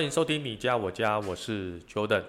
[0.00, 2.24] 欢迎收听你家我家，我是 Jordan。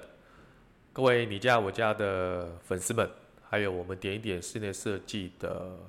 [0.92, 3.10] 各位你家我家的粉丝们，
[3.50, 5.80] 还有我们点一点室内设计的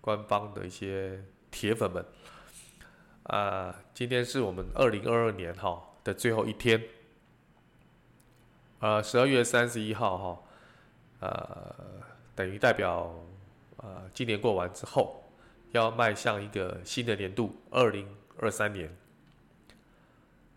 [0.00, 1.20] 官方的一些
[1.50, 2.06] 铁粉们，
[3.24, 6.80] 啊，今天是我们二零二二年哈的最后一天，
[8.78, 10.42] 呃，十二月三十一号哈，
[11.18, 11.74] 呃，
[12.36, 13.12] 等于代表
[13.78, 15.24] 呃今年过完之后，
[15.72, 18.08] 要迈向一个新的年度二零
[18.38, 18.96] 二三年。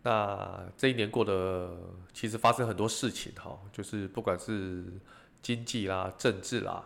[0.09, 1.77] 那这一年过得
[2.11, 4.83] 其实发生很多事情哈，就是不管是
[5.39, 6.83] 经济啦、政治啦，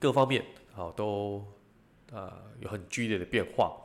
[0.00, 1.46] 各方面好都
[2.10, 3.76] 呃有很剧烈的变化，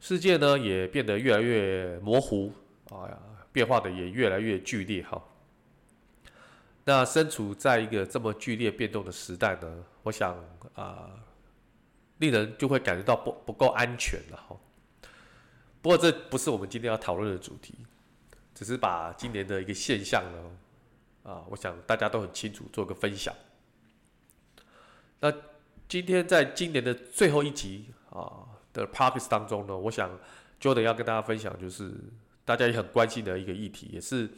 [0.00, 2.52] 世界呢也变得越来越模糊
[2.90, 3.08] 啊，
[3.52, 5.22] 变化的也越来越剧烈哈。
[6.82, 10.36] 那身处在一个这么剧烈变动的时代呢，我想
[10.74, 11.08] 啊，
[12.18, 14.56] 令人就会感觉到不不够安全了哈。
[15.82, 17.74] 不过这不是我们今天要讨论的主题，
[18.54, 23.34] 只是把今年的一个现象呢，啊，我想大家都很清楚，做个分享。
[25.18, 25.32] 那
[25.88, 30.16] 今天在今年的最后一集啊的 Podcast 当中呢，我想
[30.60, 31.92] Jordan 要跟大家分享，就是
[32.44, 34.30] 大家也很关心的一个议题，也是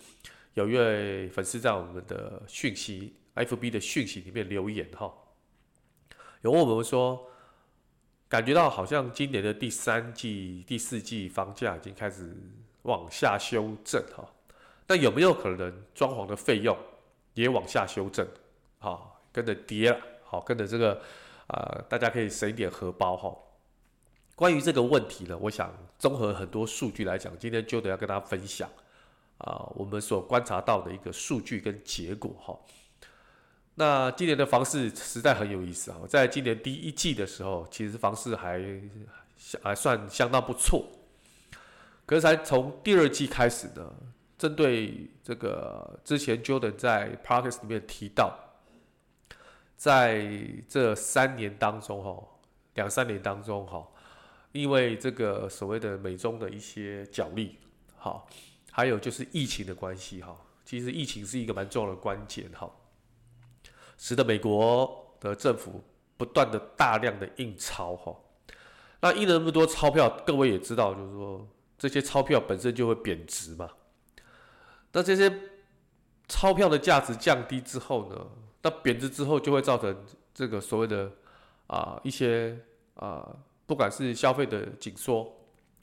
[0.55, 5.13] 有一位粉丝在我们的讯息 FB 的讯息里面留言哈，
[6.41, 7.31] 有问我们说。
[8.35, 12.37] 感觉到好像今年的第三季、第四季房价已经开始
[12.83, 14.29] 往下修正哈，
[14.89, 16.77] 那有没有可能装潢的费用
[17.35, 18.27] 也往下修正？
[18.81, 20.95] 好，跟着跌了，好，跟着这个
[21.47, 23.33] 啊、呃，大家可以省一点荷包哈。
[24.35, 28.69] 关于这个问题呢，我想综合很多数据来讲，今天就得要跟大家分享
[29.39, 32.59] 啊、我们所观察到的一个数据跟结果哈。
[33.77, 35.99] 那今年的房市实在很有意思啊！
[36.09, 38.63] 在今年第一季的时候，其实房市还
[39.63, 40.89] 还算相当不错。
[42.07, 43.93] 可是才从第二季开始呢，
[44.39, 48.39] 针对这个之前 Jordan 在 Podcast 里面提到，
[49.77, 50.25] 在
[50.69, 52.23] 这三年当中哈，
[52.75, 53.85] 两三年当中哈，
[54.53, 57.59] 因为这个所谓的美中的一些角力，
[57.97, 58.29] 好，
[58.71, 62.71] 还有就是疫情的关系哈，其实疫情是一个蛮重要的关键哈。
[63.97, 65.83] 使得美国的政府
[66.17, 68.15] 不断的大量的印钞哈，
[69.01, 73.69] 那印了那么多钞票，各位也知道，就是说这些钞票本身就会贬值嘛。
[74.93, 75.33] 那这些
[76.29, 78.27] 钞票的价值降低之后呢，
[78.63, 79.97] 那贬值之后就会造成
[80.33, 81.11] 这个所谓的
[81.67, 82.57] 啊一些
[82.95, 85.31] 啊，不管是消费的紧缩，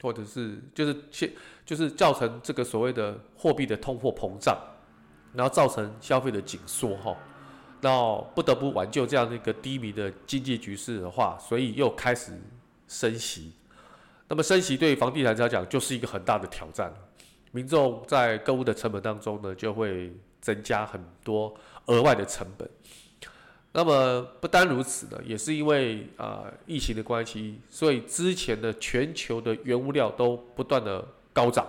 [0.00, 1.30] 或者是就是现
[1.66, 4.58] 就是造成这个所谓的货币的通货膨胀，
[5.34, 7.14] 然后造成消费的紧缩哈。
[7.84, 12.32] 那不得不挽救这样的一个低迷的经济局势的话，所以又开始
[12.86, 13.52] 升息。
[14.28, 16.94] 那么升息对房地产来讲就是一个很大的挑战，
[17.50, 21.52] 民众在购物的成本当中呢，就会增加很多
[21.86, 22.70] 额外的成本。
[23.72, 31.66] 那么不单如此呢，也是因为啊、疫情的关系，所以之前的全球的原物料都不断的高涨。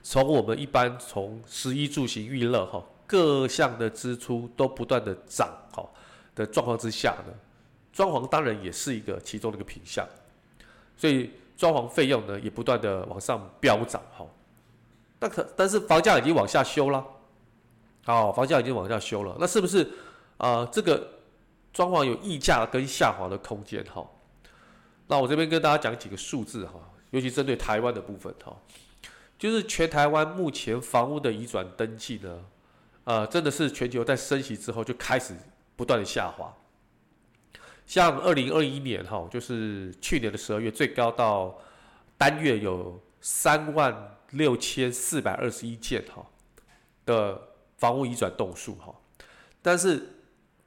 [0.00, 2.84] 从我们一般从食衣住行娱乐哈。
[3.06, 5.88] 各项的支出都不断的涨，哈，
[6.34, 7.32] 的状况之下呢，
[7.92, 10.04] 装潢当然也是一个其中的一个品项，
[10.96, 14.26] 所以装潢费用呢也不断的往上飙涨，哈，
[15.20, 17.06] 那可但是房价已经往下修了，
[18.04, 19.88] 好，房价已经往下修了，那是不是
[20.38, 21.08] 啊、这个
[21.72, 24.04] 装潢有溢价跟下滑的空间，哈？
[25.06, 26.72] 那我这边跟大家讲几个数字，哈，
[27.10, 28.54] 尤其针对台湾的部分，哈，
[29.38, 32.44] 就是全台湾目前房屋的移转登记呢。
[33.06, 35.32] 呃，真的是全球在升息之后就开始
[35.76, 36.52] 不断的下滑。
[37.86, 41.56] 像二零二一年哈，就是去年的十二月最高到
[42.18, 46.26] 单月有三万六千四百二十一件哈
[47.04, 47.40] 的
[47.78, 48.92] 房屋移转栋数哈，
[49.62, 50.16] 但是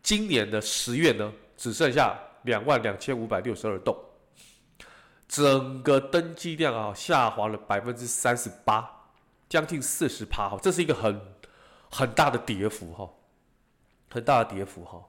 [0.02, 3.94] 今年的十月呢，只剩下两万两千五百六十二栋，
[5.28, 8.90] 整个登记量啊下滑了百分之三十八，
[9.50, 11.20] 将近四十趴哈，这是一个很。
[11.92, 13.10] 很大的跌幅哈，
[14.10, 15.04] 很大的跌幅哈。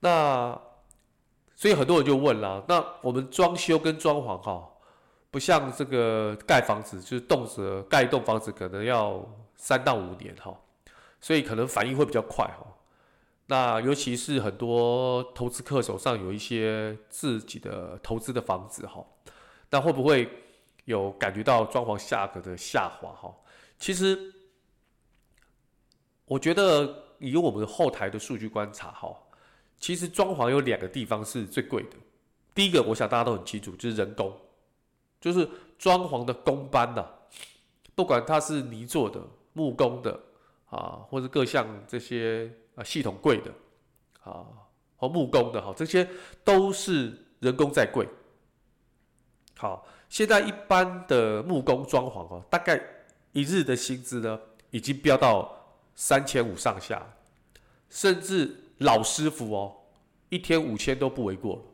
[0.00, 0.60] 那
[1.54, 4.68] 所以很多人就问了，那我们装修跟装潢哈，
[5.30, 9.24] 不像这个盖房子，就是动辄盖一栋房子可能要
[9.54, 10.56] 三到五年哈，
[11.20, 12.66] 所以可能反应会比较快哈。
[13.46, 19.04] 那尤其是很多投资客手上有一些自己的投资的房子哈，
[19.70, 20.28] 那会不会
[20.86, 23.32] 有感觉到装潢价格的下滑哈？
[23.78, 24.32] 其实
[26.26, 29.16] 我觉得以我们后台的数据观察哈，
[29.78, 31.96] 其实装潢有两个地方是最贵的。
[32.54, 34.32] 第一个，我想大家都很清楚，就是人工。
[35.20, 35.48] 就是
[35.78, 37.06] 装潢的工班呐、
[37.94, 39.22] 不管它是泥做的、
[39.52, 40.18] 木工的
[40.68, 43.52] 啊，或者各项这些啊系统柜的
[44.24, 44.44] 啊，
[44.96, 46.08] 或木工的哈，这些
[46.42, 48.04] 都是人工在贵。
[49.56, 52.82] 好，现在一般的木工装潢哦，大概
[53.30, 54.40] 一日的薪资呢，
[54.70, 55.61] 已经飙到
[55.94, 57.06] 三千五上下，
[57.88, 59.76] 甚至老师傅哦，
[60.28, 61.64] 一天五千都不为过，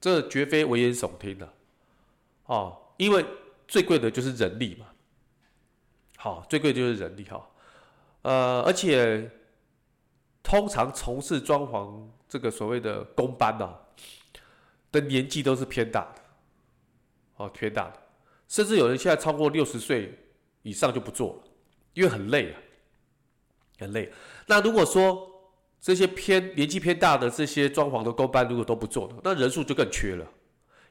[0.00, 1.52] 这绝非危言耸听的、啊。
[2.46, 3.24] 哦，因为
[3.66, 4.86] 最贵的就是人力嘛，
[6.16, 7.48] 好，最贵就是人力哈，
[8.22, 9.30] 呃，而且
[10.42, 13.74] 通常从事装潢这个所谓的工班呢，
[14.90, 16.22] 的年纪都是偏大的，
[17.36, 18.02] 哦，偏大的，
[18.48, 20.18] 甚至有人现在超过六十岁
[20.62, 21.42] 以上就不做了，
[21.92, 22.60] 因为很累啊，
[23.78, 24.10] 很累。
[24.46, 25.30] 那如果说
[25.80, 30.26] 这些偏年纪偏大的这些装潢的工班如果都不做了，那人数就更缺了。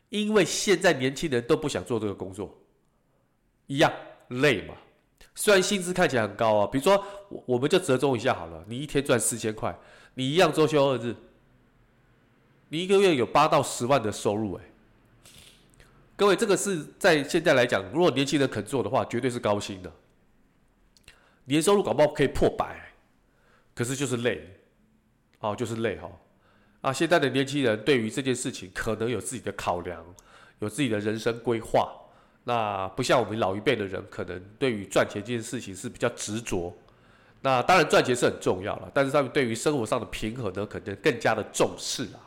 [0.09, 2.57] 因为现在年轻人都不想做这个工作，
[3.65, 3.91] 一样
[4.29, 4.73] 累嘛。
[5.35, 9.77] 虽然薪资看起来很高啊，比如说我我们就折中一下好了，你一天赚四千块，
[10.13, 11.13] 你一样周休二日，
[12.69, 14.63] 你一个月有八到十万的收入哎。
[16.15, 19.91] 各位，这个是在现在来讲，如果年轻人肯做的话，绝对是高薪的，
[21.47, 22.93] 年收入搞不好可以破百，
[23.73, 24.47] 可是就是累，
[25.39, 26.09] 哦，就是累哈。
[26.81, 30.05] 啊，现在的年轻人对于这件事情可能有自己的考量，
[30.59, 31.91] 有自己的人生规划。
[32.43, 36.73] 那不像我们老一辈的人，可能对于赚钱这件事情是比较执着。
[37.41, 42.19] 那当然赚钱是很重要了，但是他们对于生活上的平衡呢，可能更加的重视啊。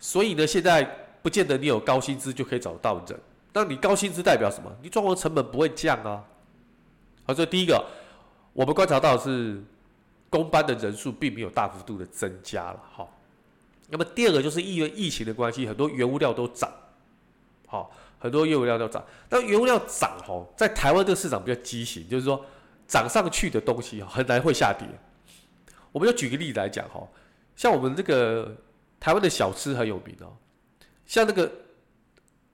[0.00, 0.82] 所以呢，现在
[1.22, 3.18] 不见得你有高薪资就可以找到人。
[3.52, 4.74] 那你高薪资代表什么？
[4.82, 6.24] 你装潢成本不会降啊。
[7.24, 7.84] 好，所以第一个，
[8.52, 9.62] 我们观察到是
[10.28, 12.80] 工班的人数并没有大幅度的增加了。
[12.96, 13.08] 哈。
[13.88, 16.70] 那么第二个就是因为疫情的关系，很多原物料都涨，
[17.66, 19.04] 好，很多原物料都涨。
[19.28, 22.42] 但原物料涨哈，在台湾这个市场比较畸形，就是说
[22.86, 24.88] 涨上去的东西很难会下跌。
[25.90, 27.06] 我们就举个例子来讲哈，
[27.54, 28.56] 像我们这个
[28.98, 30.32] 台湾的小吃很有名哦，
[31.04, 31.52] 像那个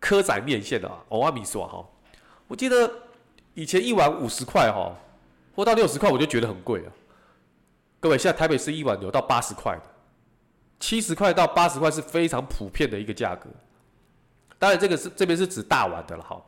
[0.01, 1.89] 蚵仔面线的啊，蚵仔米线哈，
[2.49, 2.91] 我记得
[3.55, 4.93] 以前一碗五十块哈，
[5.59, 6.93] 或到六十块我就觉得很贵了。
[7.99, 9.83] 各位，现在台北市一碗有到八十块的。
[10.79, 13.51] 七十块到八十块是非常普遍的一个价格，
[14.57, 16.41] 当然这个是这边是指大碗的了哈，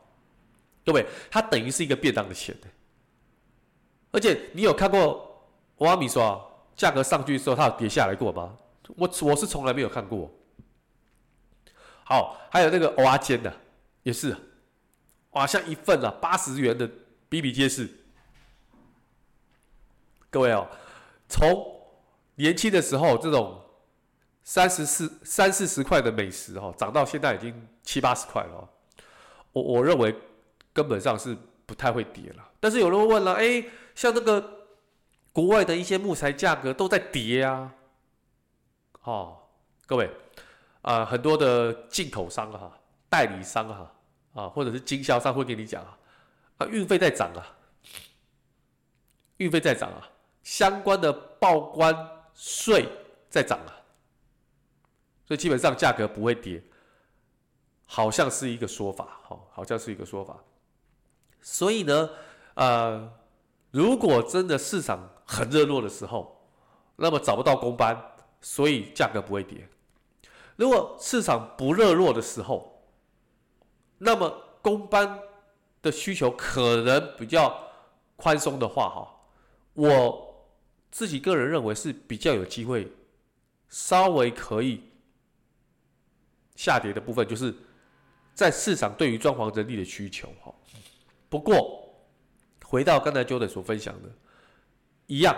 [0.85, 2.55] 各位，它等于是一个便当的钱，
[4.11, 5.45] 而且你有看过
[5.77, 8.55] 蚵仔米说价格上去的时候它有跌下来过吗？
[8.95, 10.31] 我我是从来没有看过。
[12.05, 13.53] 好，还有那个蚵仔煎的
[14.03, 14.33] 也是，
[15.31, 16.89] 哇，像一份啊八十元的
[17.27, 17.89] 比比皆是。
[20.31, 20.67] 各位哦，
[21.29, 21.47] 从
[22.35, 23.59] 年轻的时候这种。
[24.43, 28.69] 三十四、三四十块的美食哈，涨到现在已经七八十块了。
[29.53, 30.13] 我我认为
[30.73, 31.37] 根本上是
[31.67, 32.49] 不太会跌了。
[32.59, 33.63] 但是有人会问了，哎，
[33.93, 34.65] 像那个
[35.31, 37.71] 国外的一些木材价格都在跌啊。
[39.03, 39.37] 哦，
[39.85, 40.09] 各位
[40.81, 42.75] 啊、很多的进口商哈、
[43.07, 43.93] 代理商哈
[44.33, 45.97] 啊，或者是经销商会跟你讲啊，
[46.57, 47.45] 啊，运费在涨啊，
[49.37, 50.09] 运费在涨啊，
[50.43, 51.95] 相关的报关
[52.33, 52.87] 税
[53.29, 53.77] 在涨啊。
[55.25, 56.61] 所以基本上价格不会跌，
[57.85, 60.37] 好像是一个说法，好，好像是一个说法。
[61.41, 62.09] 所以呢，
[62.55, 63.11] 呃，
[63.71, 66.37] 如果真的市场很热络的时候，
[66.97, 67.97] 那么找不到工班，
[68.41, 69.67] 所以价格不会跌。
[70.57, 72.83] 如果市场不热络的时候，
[73.97, 74.29] 那么
[74.61, 75.19] 工班
[75.81, 77.57] 的需求可能比较
[78.17, 79.15] 宽松的话，哈，
[79.73, 80.30] 我
[80.91, 82.91] 自己个人认为是比较有机会，
[83.69, 84.83] 稍微可以。
[86.53, 87.55] 下跌的部分就是
[88.35, 90.53] 在市场对于装潢人力的需求哈。
[91.27, 91.91] 不过
[92.63, 94.09] 回到刚才 Jordan 所分享的，
[95.07, 95.35] 一样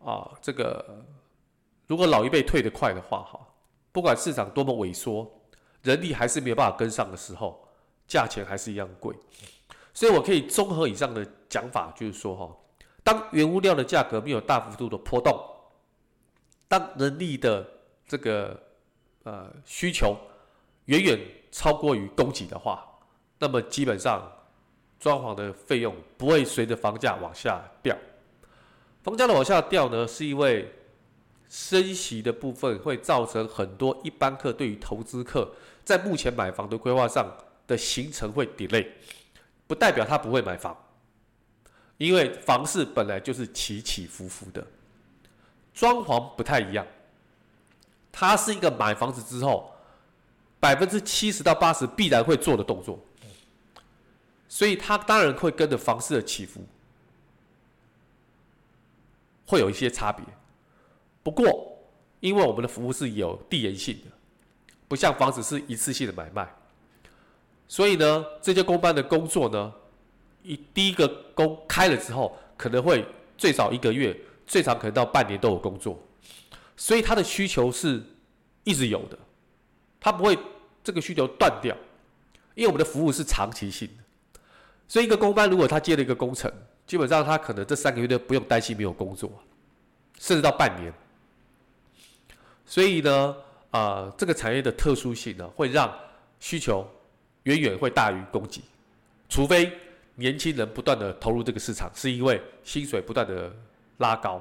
[0.00, 1.02] 啊，这个
[1.86, 3.40] 如果老一辈退得快的话哈，
[3.90, 5.30] 不管市场多么萎缩，
[5.82, 7.66] 人力还是没有办法跟上的时候，
[8.06, 9.16] 价钱还是一样贵。
[9.94, 12.56] 所以我可以综合以上的讲法，就是说哈，
[13.02, 15.38] 当原物料的价格没有大幅度的波动，
[16.68, 17.66] 当人力的
[18.06, 18.60] 这个
[19.22, 20.16] 呃需求。
[20.86, 21.20] 远远
[21.52, 22.84] 超过于供给的话，
[23.38, 24.28] 那么基本上
[24.98, 27.96] 装潢的费用不会随着房价往下掉。
[29.04, 30.68] 房价的往下掉呢，是因为
[31.48, 35.52] 升息的部分会造成很多一般客对于投资客
[35.84, 37.32] 在目前买房的规划上
[37.68, 38.84] 的行程会 delay，
[39.68, 40.76] 不代表他不会买房，
[42.00, 44.66] 因为房市本来就是起起伏伏的，
[45.74, 46.86] 装潢不太一样，
[48.10, 49.70] 它是一个买房子之后
[50.58, 52.98] 百分之七十到八十必然会做的动作，
[54.48, 56.64] 所以它当然会跟着房市的起伏。
[59.44, 60.24] 会有一些差别，
[61.22, 61.76] 不过
[62.20, 64.10] 因为我们的服务是有递延性的，
[64.88, 66.48] 不像房子是一次性的买卖，
[67.68, 69.74] 所以呢，这些公办的工作呢，
[70.42, 73.04] 一第一个工开了之后，可能会
[73.36, 74.16] 最少一个月，
[74.46, 75.98] 最长可能到半年都有工作，
[76.76, 78.02] 所以他的需求是
[78.64, 79.18] 一直有的，
[79.98, 80.38] 他不会
[80.82, 81.76] 这个需求断掉，
[82.54, 84.40] 因为我们的服务是长期性的，
[84.88, 86.50] 所以一个工班如果他接了一个工程。
[86.86, 89.30] 基本上他可能这三个月都不用担心没有工作，
[90.18, 90.92] 甚至到半年。
[92.66, 93.36] 所以呢，
[93.70, 95.96] 啊、这个产业的特殊性呢，会让
[96.40, 96.84] 需求
[97.44, 98.60] 远远会大于供给，
[99.28, 99.70] 除非
[100.20, 103.50] 年轻人不断的投入这个市场，是因为薪水不断的
[103.96, 104.40] 拉高。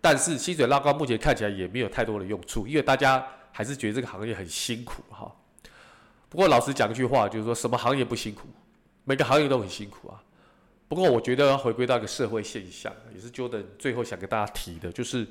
[0.00, 5.32] 但是薪水拉高目前看起来也没有太多的用处，因为大家还是觉得这个行业很辛苦哈。
[6.28, 8.48] 不过老实讲一句话，就是说什么行业不辛苦？
[9.04, 10.22] 每个行业都很辛苦啊。
[10.88, 15.26] 不过，我觉得要回归到一个社会现象，也是 Jordan 最后想跟大家提的，就是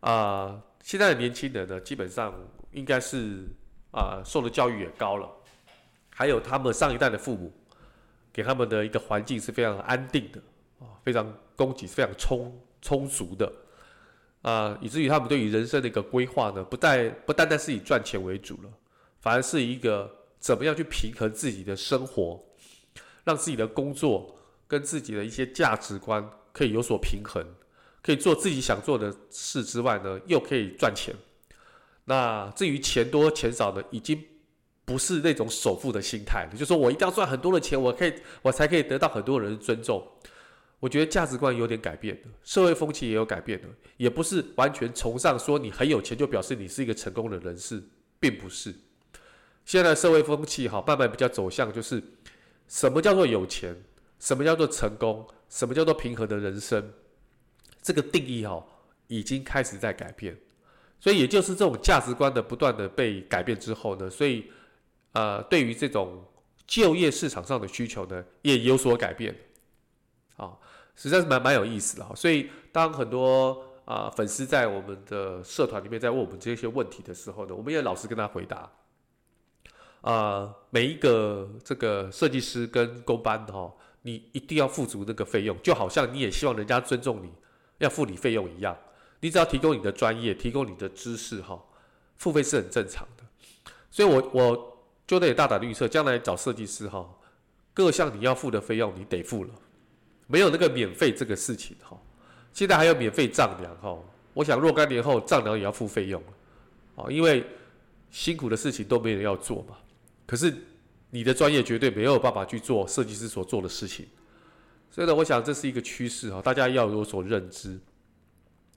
[0.00, 2.32] 啊、现在的年轻人呢，基本上
[2.72, 3.46] 应该是
[3.92, 5.28] 啊、受的教育也高了，
[6.08, 7.52] 还有他们上一代的父母
[8.32, 10.40] 给他们的一个环境是非常安定的
[10.78, 13.52] 啊，非常供给是非常充充足的
[14.42, 18.70] 啊、以至于他们对于人生的一个规划呢，不再不单单是以赚钱为主了，
[19.20, 22.42] 反而是一个怎么样去平衡自己的生活，
[23.24, 24.36] 让自己的工作。
[24.70, 27.44] 跟自己的一些价值观可以有所平衡，
[28.00, 31.12] 可以做自己想做的事之外呢，又可以赚钱。
[32.04, 34.24] 那至于钱多钱少呢，已经
[34.90, 36.50] 不是那种首富的心态了。
[36.52, 40.04] 就是说我一定要赚很多的钱，我可以，我才可以得到很多人的尊重。
[40.80, 47.80] 我觉得价值观有点改变了，社会风气也有改变了，也不是完全崇尚说你很有钱就表示你是一个成功的人士，
[48.18, 48.74] 并不是。
[49.64, 52.02] 现在社会风气哈，慢慢比较走向就是
[52.66, 53.76] 什么叫做有钱。
[54.18, 55.26] 什么叫做成功？
[55.48, 56.92] 什么叫做平和的人生？
[57.80, 58.62] 这个定义哈，
[59.06, 60.36] 已经开始在改变。
[61.00, 64.44] 所以也就是这种价值观的不断的被改变之后呢，所以
[65.12, 66.24] 呃，对于这种
[66.66, 69.34] 就业市场上的需求呢，也有所改变。
[70.36, 70.56] 啊，
[70.94, 72.14] 实在是蛮蛮有意思的哈。
[72.14, 78.70] 所以当很多啊、粉丝在我们的社团里面在问我们这些问题的时候呢，我们也老实跟他回答。
[80.00, 83.72] 啊、每一个这个设计师跟工班的哈。
[84.02, 87.30] 你一定要付足那个费用，就好像你也希望人家尊重你，
[87.76, 88.74] 要付你费用一样。
[89.20, 91.62] 你只要提供你的专业，提供你的知识，哈，
[92.16, 93.24] 付费是很正常的。
[93.90, 94.69] 所以，我我
[95.10, 97.04] 就得大胆预测，将来找设计师，哈，
[97.74, 99.50] 各项你要付的费用你得付了，
[100.28, 102.00] 没有那个免费这个事情，哈。
[102.52, 103.98] 现在还有免费丈量，哈，
[104.32, 106.22] 我想若干年后丈量也要付费用，
[106.94, 107.44] 啊，因为
[108.12, 109.76] 辛苦的事情都没人要做嘛。
[110.26, 110.54] 可是。
[111.12, 114.06] 你的专业绝对没有办法去做设计师所做的事情，
[114.92, 117.76] 所以呢，我想这是一个趋势哈，大家要有所认知。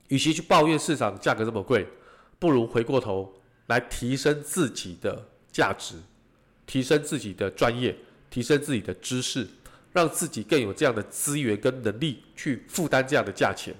[0.08, 1.86] 与其去抱怨市场价格这么贵，
[2.40, 3.32] 不如回过头
[3.66, 5.94] 来提升自己的价值，
[6.66, 7.96] 提升自己的专业，
[8.30, 9.46] 提升自己的知识，
[9.92, 13.74] 让自己更有这样的资源跟能力去负担这样的价钱。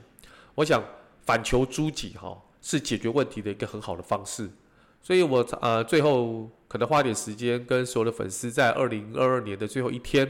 [0.54, 0.82] 我想
[1.24, 4.48] 反求诸己哈，是解决问题的一个很好的方式。
[5.02, 10.26] 所以我呃最后可能花点时间跟所有的粉丝在二零二二年的最后一天，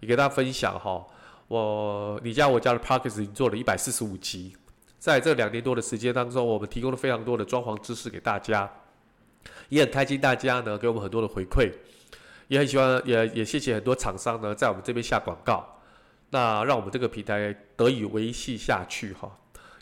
[0.00, 1.06] 也给大家分享哈，
[1.46, 4.56] 我你家我家的 Podcast 已经做了一百四十五集，
[4.98, 8.68] 在这两年多的时间当中，我们提供了非常多的装潢知识给大家，
[9.68, 11.70] 也很开心大家呢给我们很多的回馈，
[12.48, 15.80] 也很喜欢也也谢谢很多厂商呢在我们这边下广告，
[16.30, 19.30] 那让我们这个平台得以维系下去哈，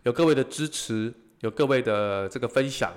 [0.03, 2.93] 有各位的支持，有各位的这个分享。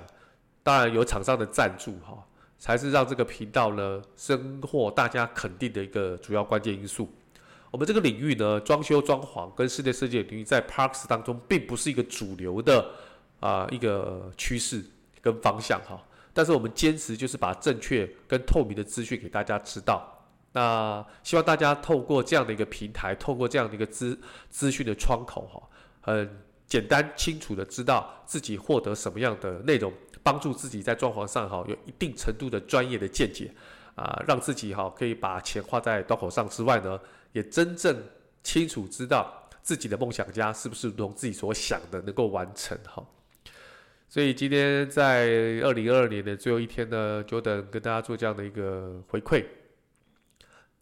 [0.62, 2.22] 当然有厂商的赞助哈，
[2.58, 7.10] 才是让这个频道呢深获大家肯定的一个主要关键因素。
[7.70, 12.90] 我们这个领域呢，装修装潢跟室内设计领域在 Parks 当中并不是一个主流的
[13.40, 14.84] 啊、一个趋势
[15.22, 16.02] 跟方向哈。
[16.38, 20.24] 但是我们坚持就是把正确跟透明的资讯给大家知道。
[20.52, 24.16] 那希望大家透过这样的一个平台，透过这样的一个资
[24.48, 25.60] 资讯的窗口哈，
[26.00, 29.92] 很简单清楚的知道自己获得什么样的内容。
[30.22, 33.52] 帮助自己在装潢上哈有一定程度的专业的见解，
[33.96, 37.00] 啊，让自己哈可以把钱花在刀口上之外呢，
[37.32, 38.00] 也真正
[38.44, 43.04] 清楚知道自己的梦想家是不是如同自己所想的能够完成哈。
[44.10, 45.26] 所以今天在
[45.62, 49.44] 二零二二年的最后一天呢，Jordan 跟大家做这样的一个回馈，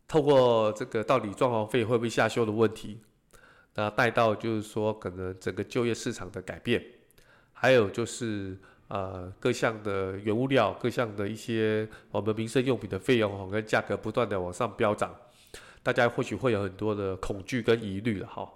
[0.07, 3.01] 透过这个到底装潢费会不会下修的问题，
[3.75, 6.81] 那带到就是说可能整个就业市场的改变，
[7.53, 8.57] 还有就是
[8.87, 15.13] 呃各项的原物料、各项的一些我们民生用品的费用跟价格不断的往上飙涨，
[15.83, 18.49] 大家或许会有很多的恐惧跟疑虑了哈。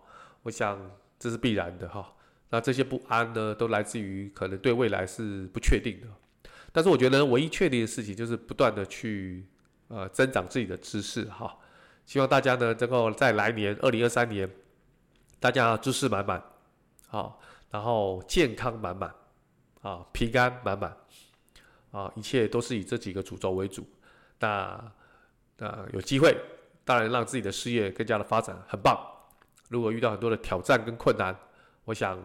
[0.45, 0.79] 我想
[1.19, 2.15] 这是必然的哈。
[2.53, 6.09] 那这些不安呢，都来自于可能对未来是不确定的。
[6.73, 9.47] 但是我觉得唯一确定的事情就是不断的去
[9.87, 11.57] 呃增长自己的知识哈。
[12.05, 14.51] 希望大家呢能够在来年二零二三年，
[15.39, 16.43] 大家知识满满，
[17.07, 17.41] 好，
[17.71, 19.15] 然后健康满满，
[19.83, 20.97] 啊，平安满满，
[21.93, 23.89] 啊，一切都是以这几个主轴为主。
[24.41, 24.93] 那
[25.59, 26.37] 那有机会，
[26.85, 28.99] 当然让自己的事业更加的发展很棒。
[29.69, 31.37] 如果遇到很多的挑战跟困难，
[31.85, 32.21] 我想。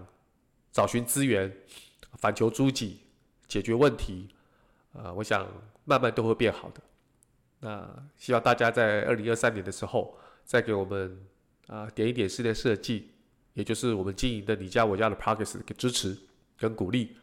[0.76, 1.50] 找寻资源，
[2.18, 3.00] 反求诸己，
[3.48, 4.28] 解决问题，
[4.92, 5.48] 啊、呃，我想
[5.86, 6.82] 慢慢都会变好的。
[7.62, 11.18] 那希望大家在二零二三年的时候，再给我们
[11.68, 13.12] 啊、点一点室内设计，
[13.54, 16.18] 也就是我们经营的你家我家的 Parkes 的支持
[16.58, 17.16] 跟鼓励。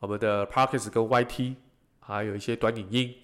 [0.00, 1.54] 我们的 Parkes 跟 YT，
[2.00, 3.14] 还有一些短影音，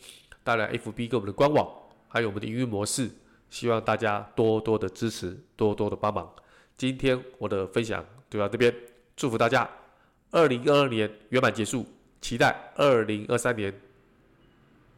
[0.45, 1.69] 当然 FB 跟我们的官网，
[2.07, 3.11] 还有我们的营运模式，
[3.51, 6.33] 希望大家多多的支持，多多的帮忙。
[6.77, 8.73] 今天我的分享就到这边。
[9.17, 9.69] 祝福大家，
[10.33, 11.87] 二零二二年圆满结束，
[12.21, 13.73] 期待二零二三年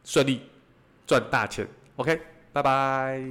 [0.05, 0.41] 顺利
[1.07, 1.69] 赚大钱。
[1.97, 2.19] OK，
[2.51, 3.23] 拜拜。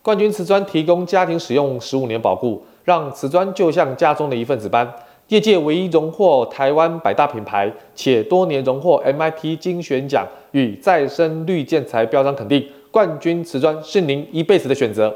[0.00, 4.88] 冠军瓷砖提供家庭使用十五年保固，让瓷砖就像家中的一份子般。
[5.26, 12.64] 业界唯一荣获台湾百大品牌，且多年荣获 MIT 精选奖与再生绿建材标章肯定。
[12.92, 15.12] 冠军瓷砖是您一辈子的选择。